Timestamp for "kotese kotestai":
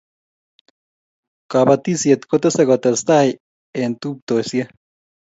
2.29-3.29